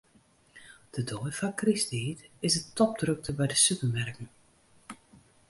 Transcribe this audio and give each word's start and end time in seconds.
De 0.95 1.01
dei 1.09 1.31
foar 1.37 1.55
krysttiid 1.61 2.19
is 2.47 2.53
it 2.59 2.71
topdrokte 2.77 3.31
by 3.39 3.45
de 3.51 3.57
supermerken. 3.65 4.27